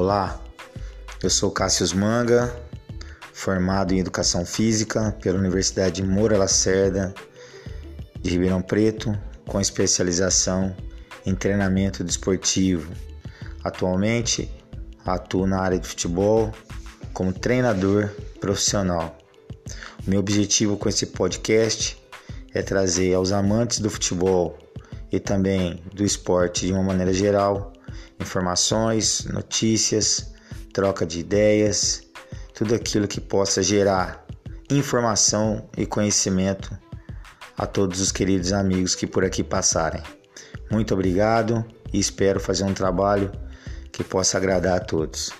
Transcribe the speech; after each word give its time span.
Olá, 0.00 0.40
eu 1.20 1.28
sou 1.28 1.50
Cássio 1.50 1.98
Manga, 1.98 2.54
formado 3.32 3.92
em 3.92 3.98
Educação 3.98 4.46
Física 4.46 5.10
pela 5.20 5.36
Universidade 5.36 6.04
Moura 6.04 6.38
Lacerda 6.38 7.12
de 8.20 8.30
Ribeirão 8.30 8.62
Preto, 8.62 9.18
com 9.44 9.60
especialização 9.60 10.72
em 11.26 11.34
treinamento 11.34 12.04
desportivo. 12.04 12.92
Atualmente 13.64 14.48
atuo 15.04 15.48
na 15.48 15.58
área 15.58 15.80
de 15.80 15.88
futebol 15.88 16.52
como 17.12 17.32
treinador 17.32 18.08
profissional. 18.38 19.18
O 20.06 20.10
meu 20.10 20.20
objetivo 20.20 20.76
com 20.76 20.88
esse 20.88 21.06
podcast 21.06 22.00
é 22.54 22.62
trazer 22.62 23.14
aos 23.14 23.32
amantes 23.32 23.80
do 23.80 23.90
futebol 23.90 24.56
e 25.10 25.18
também 25.18 25.82
do 25.92 26.04
esporte 26.04 26.68
de 26.68 26.72
uma 26.72 26.84
maneira 26.84 27.12
geral 27.12 27.72
informações, 28.20 29.24
notícias, 29.24 30.32
troca 30.72 31.06
de 31.06 31.20
ideias, 31.20 32.02
tudo 32.54 32.74
aquilo 32.74 33.06
que 33.06 33.20
possa 33.20 33.62
gerar 33.62 34.26
informação 34.70 35.68
e 35.76 35.86
conhecimento 35.86 36.76
a 37.56 37.66
todos 37.66 38.00
os 38.00 38.12
queridos 38.12 38.52
amigos 38.52 38.94
que 38.94 39.06
por 39.06 39.24
aqui 39.24 39.42
passarem. 39.42 40.02
Muito 40.70 40.92
obrigado 40.94 41.64
e 41.92 41.98
espero 41.98 42.38
fazer 42.38 42.64
um 42.64 42.74
trabalho 42.74 43.32
que 43.90 44.04
possa 44.04 44.36
agradar 44.36 44.76
a 44.76 44.80
todos. 44.80 45.32